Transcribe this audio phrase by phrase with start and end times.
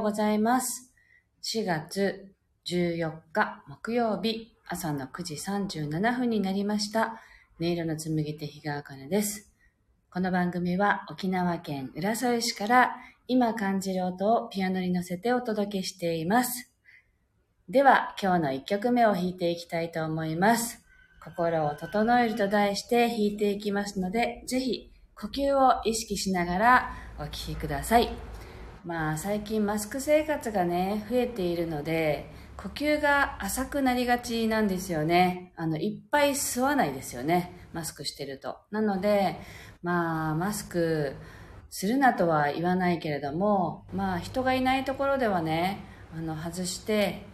[0.00, 0.90] ようございます。
[1.42, 2.32] 4月
[2.64, 7.20] 14日木曜日朝の9時37分になりました。
[7.60, 9.52] 音色の紡ぎ手日川茜です。
[10.10, 12.96] この番組は沖縄県浦添市から
[13.28, 16.70] 今感じる音をピアノに乗せてお届けしています。
[17.68, 20.82] では今日の1曲目を弾いていきたいと思います。
[21.22, 28.29] 心を整えると題して弾いていきますので、ぜひ呼吸を意識しながらお聴きください。
[28.84, 35.52] まあ最近マスク生活がね、増えているので、呼吸が浅くなりがちなんですよね。
[35.56, 37.66] あの、いっぱい吸わないですよね。
[37.72, 38.58] マスクしてると。
[38.70, 39.36] なので、
[39.82, 41.14] まあ、マスク
[41.70, 45.78] するなとは言わないけれども、まあ、人がいないところではね、
[46.14, 47.24] あの、外して、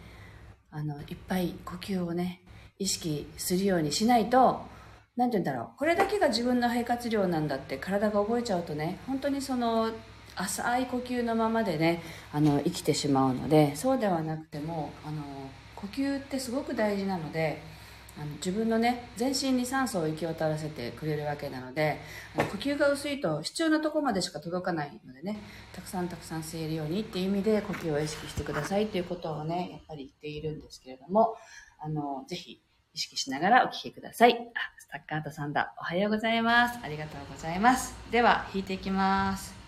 [0.71, 2.43] あの、いっぱい呼吸をね、
[2.79, 4.61] 意識するようにしないと、
[5.17, 5.79] なんて言うんだろう。
[5.79, 9.91] これだけが自分の肺活量なんだって体が覚えちゃうとね、本当にその、
[10.37, 15.23] 浅い呼吸のままでね、あの、生きてしまうので、そうではなくても、あの、
[15.75, 17.61] 呼吸ってすごく大事なので、
[18.19, 22.01] あの自分のね、全身に酸素を行き渡らせてくれるわけなので、
[22.35, 25.39] あの呼吸が薄いと必要なとこまでしか届かないのでね、
[25.75, 31.37] たくさんたくさん吸えるようにっていう意味で呼吸を意識してくださいっていうことをね、やっぱり言っているんですけれども、
[31.79, 32.63] あの、ぜひ
[32.95, 34.33] 意識しながらお聞きください。
[34.33, 34.37] あ、
[34.79, 35.75] スタッカートさんだ。
[35.79, 36.79] おはようございます。
[36.83, 37.95] ありがとうございます。
[38.11, 39.66] では、弾いていきます。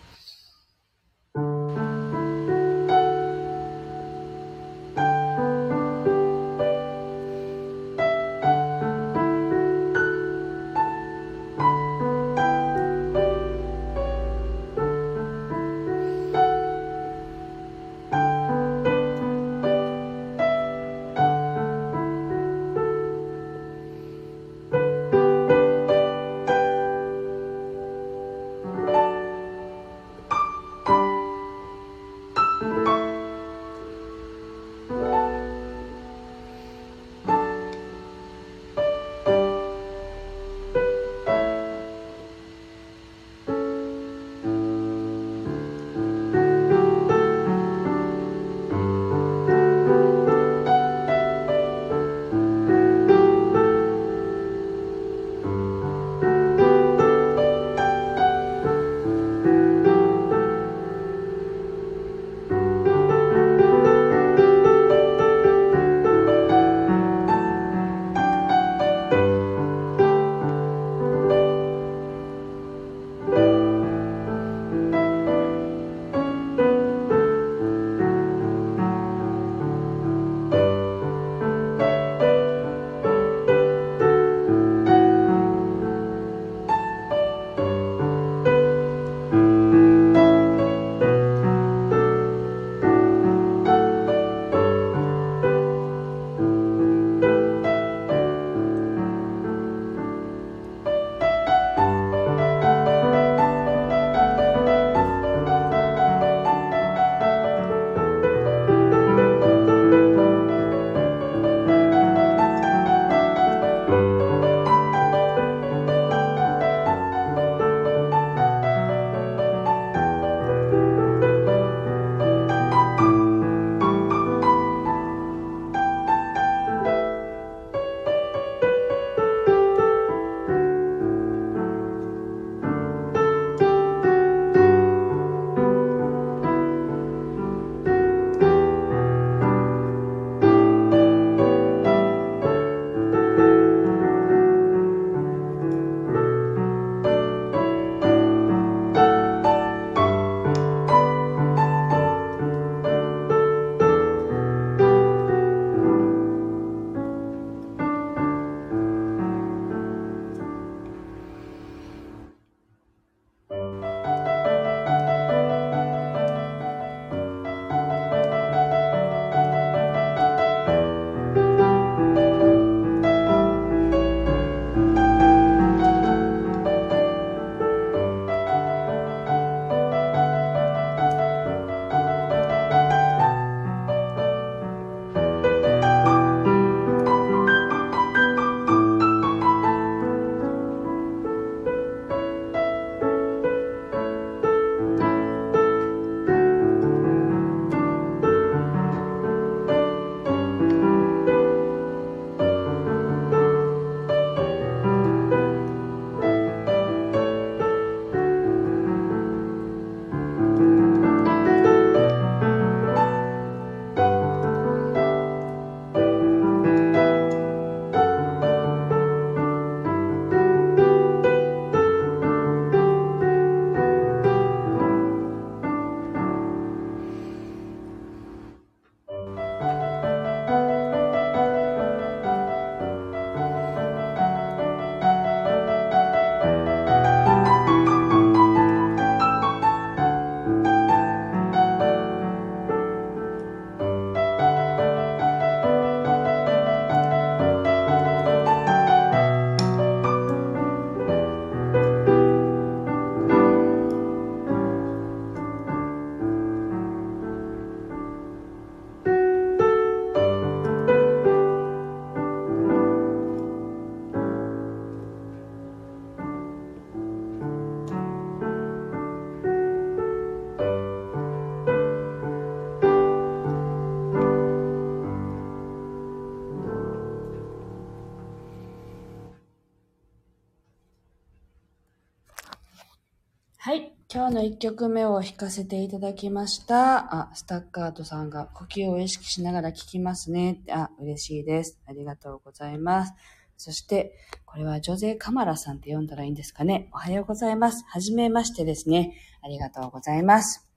[284.19, 287.15] 今日の1曲目を弾かせていただきました。
[287.15, 290.61] あ、スタッカートさんが呼吸を意識しながら聴きますね。
[290.73, 291.79] あ、嬉しいです。
[291.87, 293.12] ありがとうございます。
[293.56, 296.88] そして、これはジョゼ・カマラさんって読んだらいいんですかね。
[296.93, 297.85] おはようございます。
[297.87, 299.15] はじめましてですね。
[299.41, 300.69] ありがとうございます。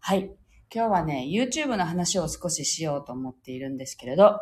[0.00, 0.34] はい。
[0.74, 4.40] 今日はね、YouTube の話を少ししようと思っているんですけれど、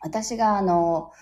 [0.00, 1.12] 私があの、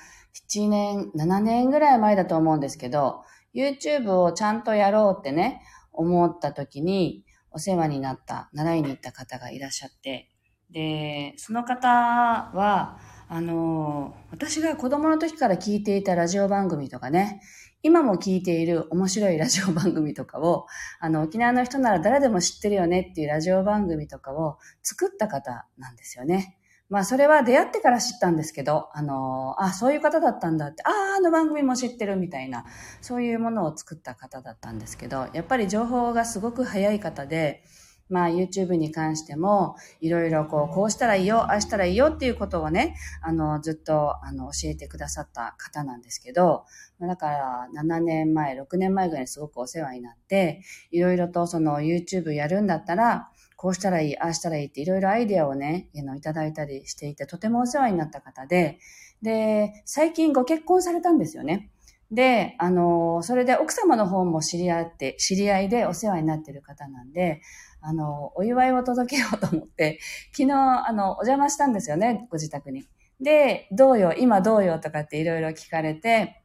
[0.50, 3.24] 7年、7年ぐらい前だと思うんですけど、
[3.54, 5.60] YouTube をちゃんとやろうってね、
[5.94, 10.30] 思った時に、お世話になった、習いに行った方がいらっしゃって、
[10.70, 12.98] で、その方は、
[13.28, 17.40] あの、私が子供の時から聞いていたラジオ番組とかね、
[17.82, 20.66] 今も聞いている面白いラジオ番組とかを、
[21.00, 26.58] あの、沖縄の人なら誰でも知ってるよねっていうラジオ番組とかを作った方なんですよね。
[26.90, 32.66] まあそれは出会ってから知ったんですけど、あの、あ、そういう方だったんだって、ああ、あの番組も知ってるみたいな、
[33.00, 37.64] そういうものを作った方だったんですけど、やっぱり情報がすごく早い方で、
[38.10, 46.66] まあ YouTube に関しても、いろいろこう、こうしたらいいよ、ああしたらいいよっていうことをね、あの、ずっと、あの、教えてくださった方なんですけど、
[47.00, 53.30] だから7年前、6年前ぐらいにすごくお世話になって、いろいろとその YouTube やるんだったら、
[53.64, 58.78] こうしたらいい、ああしたらいいっていろいろアイデアをね、いただいたりしていて、とてもお世話になった方で、
[59.22, 61.70] で、最近ご結婚されたんですよね。
[62.10, 67.40] で、あの、それで奥様の方も知り合って、知り合いでお世話になってる方なんで、
[67.80, 69.98] あの、お祝いを届けようと思って、
[70.32, 70.52] 昨日、
[70.86, 72.84] あの、お邪魔したんですよね、ご自宅に。
[73.18, 76.43] で、どうよ、今どうよとかっていろいろ聞かれて、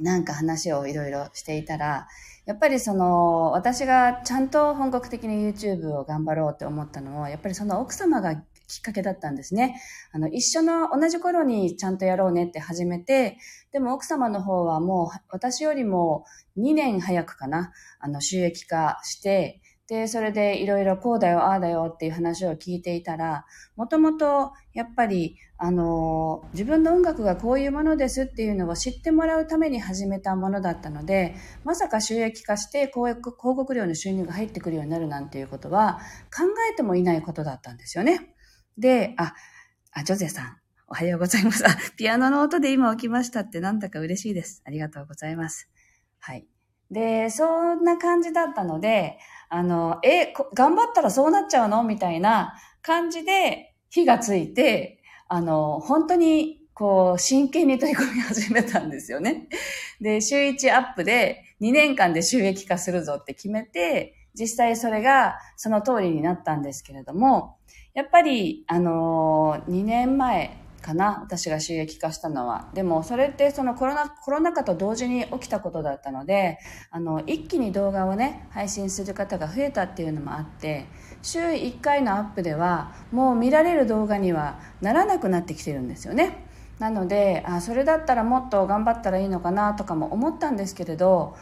[0.00, 2.08] なんか話をいろいろしていたら、
[2.46, 8.34] やっぱりその、私がちゃんと本格的に YouTube を頑張ろうって思ったのは、やっぱりその奥様が
[8.70, 9.80] きっかけだったんですね。
[10.12, 13.36] あの、一緒の同じ頃にちゃんとやろうねって始めて、
[13.72, 16.24] でも奥様の方はもう私よりも
[16.56, 23.44] 2年早くかな、あの、収益化して、で、それでいろいろこうだよ、ああだよっていう話を聞いていたら、
[23.74, 35.98] もともとやっぱり、あの、自分の音楽がこういうものですっていうのを知ってもらうために始めたものだったので、まさか収益化して広告料の収入が入ってくるようになるなんていうことは
[36.32, 38.36] 考えてもいないことだったんですよね。
[38.78, 39.34] で、あ、
[39.90, 40.56] あ、ジョゼさん、
[40.86, 41.66] おはようございます。
[41.66, 44.62] あ、ピアノの音で今起きましたってなんだか嬉しいです。
[44.64, 45.68] ありがとうございます。
[46.20, 46.46] はい。
[46.90, 49.18] で、そんな感じだったので、
[49.48, 51.82] あの、え、頑張ったらそうなっちゃうの？
[51.82, 59.48] みたいな感じで火がついて、あの、本当にこう、真剣に取り組み始めたんですよね。
[60.00, 67.56] で、週1アップで2年間で収益化するぞって決めて、実際それがその通りになったんですけれども、
[67.92, 72.70] やっぱり、あの、2年前かな私が収益化したのは。
[72.74, 76.58] でも、それってそのコロナ、コロナ禍と同時に起きたことだったので、
[76.90, 80.86] あの、一気に動画をね、配信する方が増えたっていうのもあって、
[81.22, 86.46] 週1回のアップでは、もう見られる動画にはならなくなってきてるんですよね。
[86.78, 91.36] なので、あ、それだったらもっと頑張ったらいいのかなとかも思ったんですけれど、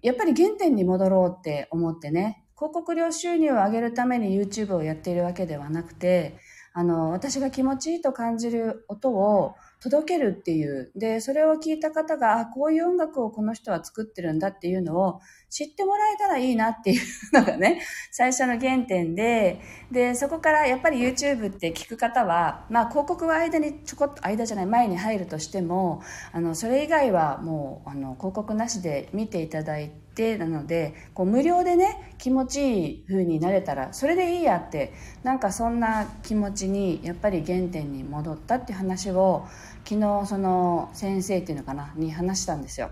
[0.00, 6.38] やっぱり原点に戻ろうって思ってね、広告料収入を上げるために YouTube をやっているわけではなくて、
[6.78, 10.92] あの、私が気持ちいいと感じる音を届けるっていう。
[10.94, 19.60] で、それを聞いた方が、あ、こういう音楽をこの人は作ってるんだっていうのを知ってもらえたらいいなっていうのがね、最初の原点で、
[19.90, 39.46] で、そこからやっぱり YouTube って聞く方は、まあ広告は間にちょこっと、間じゃない、前に入るとしても、あの、それ以外はもう、あの、広告なしで見ていただいて、なのでこう無料でね気持ちいい風になれたらそれでいいやってなんかそんな気持ちにやっぱり原点に戻ったっていう話を
[39.84, 42.90] 昨日その先生っていうのかなに話したんですよ。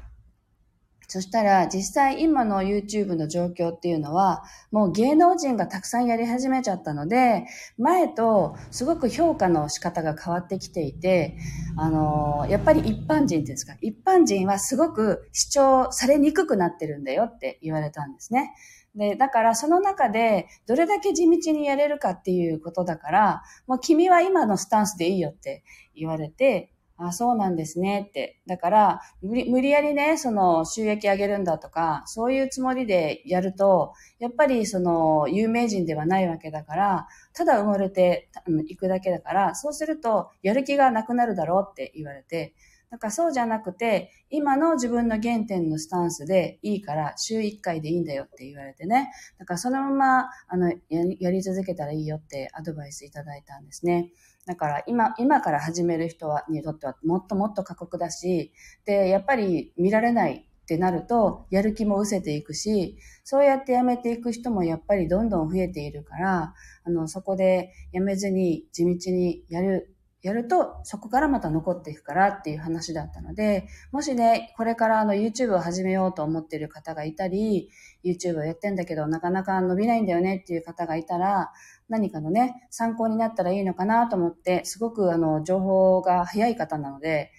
[1.08, 7.44] そしたら実際今の YouTube の状況っていうのはもう芸能人がたくさんやり始めちゃったので
[7.78, 11.36] 前とすごく評価の仕方が変わってきていて
[11.76, 18.54] あのやっぱり一般人っていうんですか一般人はすごく主張されにくくなってるんだよって言われたんですね。
[18.94, 28.40] で、だからその中でどれだけ地道にやれるかっていうことだから、もう君は今のスタンスでいいよって言われて、あ、そうなんですねって。
[28.46, 38.28] だから、無理やりね、その収益上げるんだとか、そういうつもりでやると、やっぱりその有名人ではないわけだから、ただ埋もれて
[38.68, 42.54] いくだけだから、そうするとやる気がなくなるだろうって言われて、
[42.94, 49.10] だからそうじゃなくて、今の自分の原点のスタンスでいいから週1回でいいんだよって言われてね。
[49.36, 50.72] だからそのまま、あの、
[51.18, 54.10] やり続けたらいいよってアドバイスいただいたんですね。
[54.46, 58.52] だから今、今から始める人はにとってはもっともっと過酷だし、
[58.84, 77.68] で、やっぱり見られないってなると、やる気も失せていくし、そうやってやめていく人もやっぱりどんどん増えているから、あの、そこでやめずに地道にやるやると、そこからまた残っていくからっていう話だったので、もしね、これからあの YouTube を始めようと思っている方がいたり、
[78.02, 81.52] YouTube をやってんだけどなかなか伸びないんだよねっていう方がいたら、
[81.88, 87.30] 何かのね、参考になったらいいのかなと思って、すごくあの、情報が早い方なので、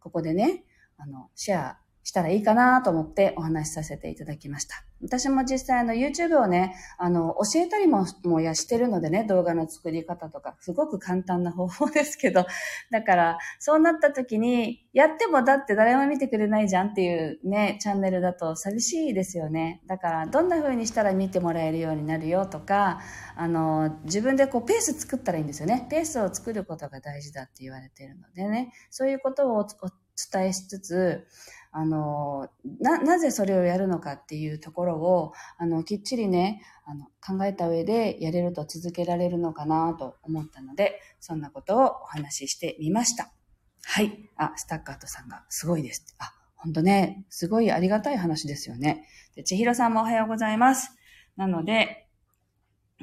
[0.00, 0.64] ここでね、
[0.96, 4.84] あの、シェアしたらいいかなと思ってお話しさせていただきました。
[5.02, 12.46] 私も実際あの YouTube をね、あの、教えたりも、もやしてるのでね、動画の作り方とか、すごく簡単な方法ですけど、
[12.90, 19.82] だから、そうなった時に、やってもだって誰も見てくれないじゃんっていうね、チャンネルだと寂しいですよね。
[19.86, 23.00] だから、どんな風にしたら見てもらえるようになるよとか、
[23.34, 25.86] あの、自分でこうペース作ったらいいんですよね。
[25.90, 29.66] ペースを作ることが大事だって言われてるのでね、そういうことをお
[30.30, 31.26] 伝えしつつ、
[31.74, 32.48] あの、
[32.80, 43.32] な、なぜそれをやるのかっていうところを、あの、きっちりね、あの、考えた上でやれると続けられるのかなと思ったので、そんなことをお話ししてみました。
[43.84, 44.30] はい。
[44.36, 46.14] あ、スタッカートさんがすごいです。
[46.18, 49.08] あ、ほんとね、すごいありがたい話ですよね。
[49.34, 50.94] で、千尋さんもおはようございます。
[51.36, 52.06] なので、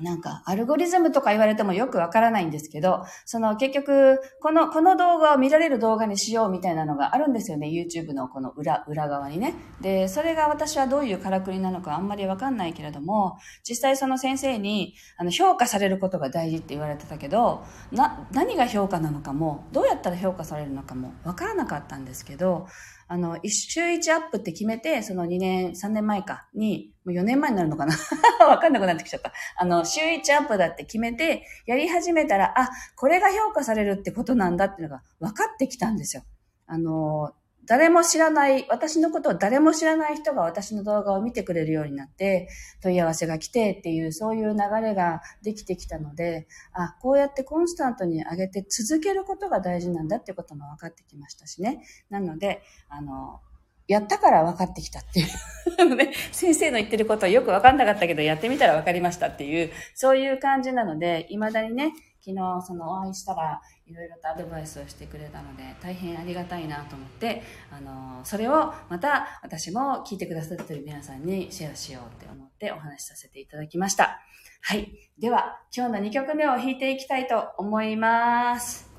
[0.02, 7.68] なんか、アルゴリズムとか言われてもよくわからないんですけど、その結局、この、この動画を見られる動画にしようみたいなのがあるんですよね。
[7.68, 9.54] YouTube のこの裏、裏側にね。
[9.82, 13.38] で、それが私はどういうからくりなのかあんまりわかんないけれども、
[13.68, 22.68] 実際その先生に、あの、評価されることが大事って言われてたけど、な、何が評価なのかも、どうやったら評価されるのかもわからなかったんですけど、
[23.12, 27.96] あの、一週一アップって決めて、その2年、3年前かに、もう4年前になるのかな？
[28.48, 29.34] わかんなくなってきちゃった。
[29.58, 36.24] あの、週一アップだって決めて、やり始めたら、あ、これが評価されるってことなんだっていうのが分かってきたんですよ。
[36.68, 37.34] あの、
[37.70, 42.50] 誰も知らない、私のことを誰も知らない人が私の動画を見てくれるようになって、
[42.82, 51.84] 問い合わせが来てっていう、そういう流れができてきたので、あ、こうやってコンスタントに上げて続けることが大事なんだってことも分かってきましたしね。
[52.10, 53.40] なので、あの、
[53.88, 67.42] やったから分かってきたっていう ね、先生の言ってることはよく分かんなかったけど、やってみたら分かりましたっていう、そういう感じなので、未だにね、昨日そのお会いしたらいろいろとアドバイスをしてくれたので大変ありがたいなと思って
[67.72, 74.20] あのそれをまた私も聞いてくださってる皆さんにシェアしようって思ってお話しさせていただきました。
[74.62, 74.92] はい。
[75.18, 78.90] では今日の2曲目を弾いていきたいと思います。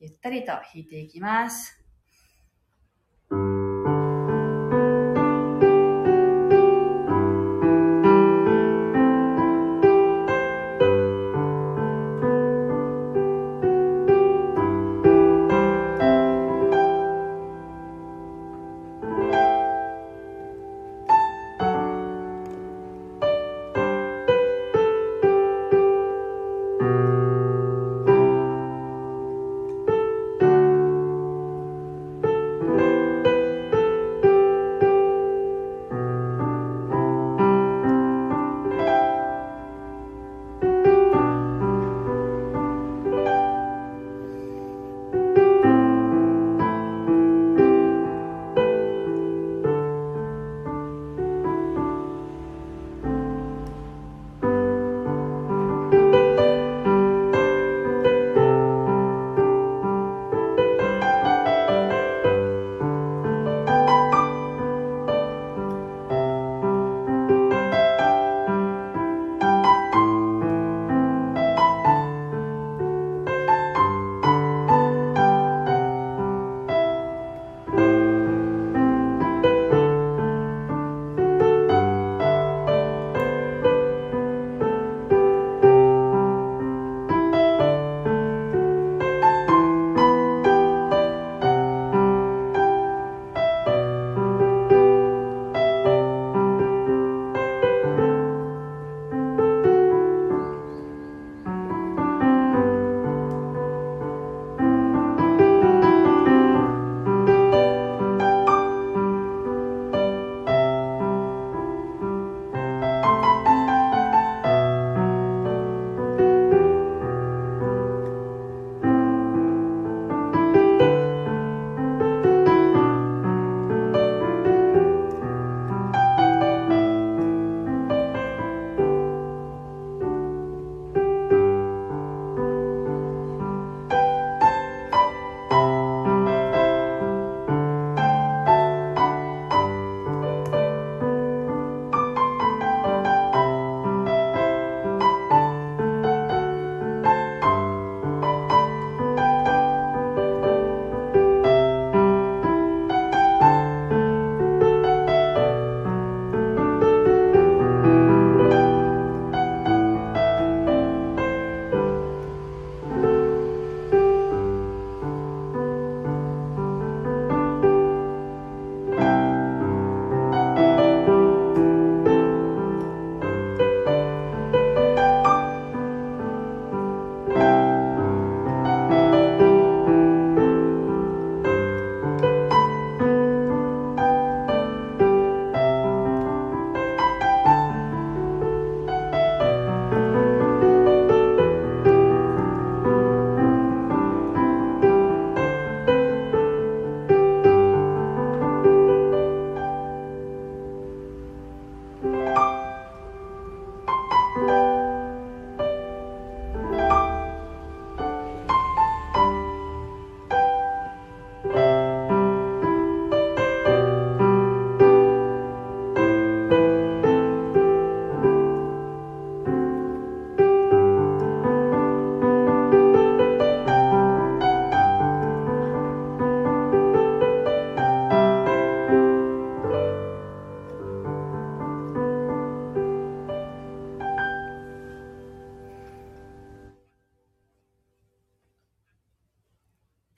[0.00, 1.79] ゆったりと弾いていきます。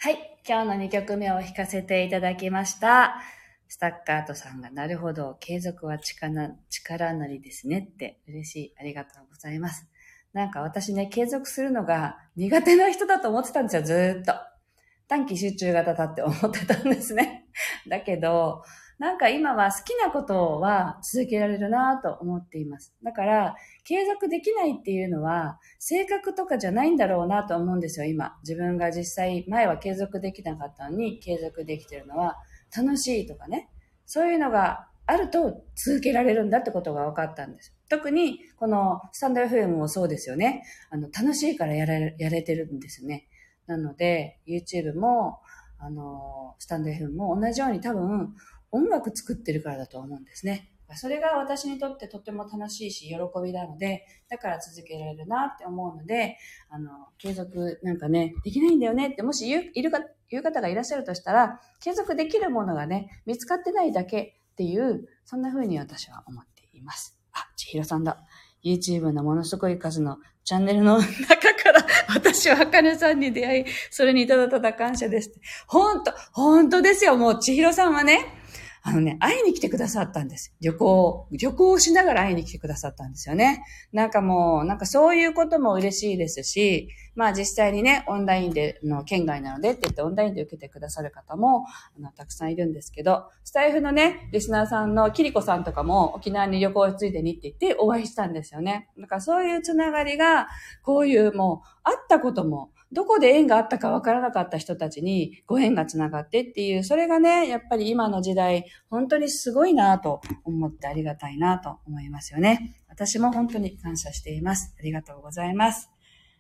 [0.05, 3.23] はい今日の2曲目を弾かせていただきました。
[3.69, 8.75] スタッカートさんが、なるほど、継続は力力なりですねって嬉しい。
[8.81, 9.87] ありがとうございます。
[10.33, 14.33] なんか私ね、継続するのが苦手な人だと思ってたんですよ、ずっと。
[15.07, 17.47] 短期集中型だって思ってたんですね。
[17.88, 18.65] だけど、
[18.99, 22.95] なんか今は好きなことは続けられるなと思っています。
[23.03, 28.39] だから、継続できないっていうのは、性格とかじゃないんだろうなと思うんですよ、今。
[28.43, 32.37] 自分が実際、前は継続できなかったのに、継続できてるのは、
[32.77, 33.69] 楽しいとかね。
[34.07, 37.75] そういうのがあると続けられるんだってことが分かったんです。
[37.89, 40.63] 特に、このスタンド FM もそうですよね。
[40.91, 43.29] あの、楽しいからやれ、やれてるんですね。
[43.67, 45.41] なので、YouTube も、
[45.79, 48.35] あの、スタンド FM も同じように多分、
[48.73, 50.73] 音楽作ってるからだと思うんですね。
[50.97, 67.19] それが私にとってとても楽しいし、喜びなので、だから続けられるなって思うので、あの、継続なんかね、できないんだよねって、もし言う、いるか、言う方がいらっしゃるとしたら、継続できるものがね、見つかってないだけっていう、そんな風に私は思っています。
[67.33, 68.19] あ、千尋さんだ。
[68.65, 75.33] YouTube のものすごい数のチャンネルの中から 私は茜さんに出会い、それにただただ感謝です。
[75.67, 77.17] ほんと、ほんとですよ。
[77.17, 78.42] もう千尋さんはね、
[78.85, 80.53] あのね、会いに来てくださったんです。
[80.61, 83.62] 旅行、旅行をしながら会いに来てくださったんですよね。
[83.92, 91.64] なんかもう、なんかそういうことも嬉しいですし、まあ実際にね、オンラインでの県外なのでって言ってオンラインで受けてくださる方も、
[91.97, 98.88] あの、たくさんいるんですけど、スタイフのね、リスナーさんのキリコさんとかも沖縄に旅行ついでにって言ってお会いしたんですよね。
[98.99, 100.49] だからそういうつながりが、
[100.83, 112.77] こういうもう、会ったことも、どこで縁があったかわからなかった人たちにご縁がつながってっていう、それがね、やっぱり今の時代、本当にすごいなと思ってありがたいなと思いますよね。
[112.89, 114.75] 私も本当に感謝しています。
[114.79, 115.91] ありがとうございます。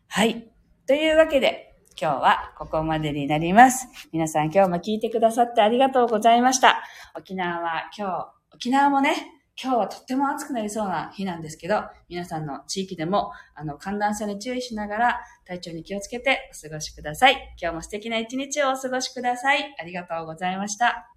[0.08, 0.52] はい。
[0.86, 3.88] というわけで、今日はここまでになります。
[4.12, 6.82] 皆さん今日も聞いてくださってありがとうございました。
[7.16, 17.54] 沖縄は今日、沖縄もね、今日はとっても暑くなりそうな日なんですけど、皆さんの地域でも、あの、寒暖差に注意しながら、体調に気をつけてお過ごしください。
[17.60, 19.72] 今日も素敵な一日をお過ごしください。
[19.78, 21.11] ありがとうございました。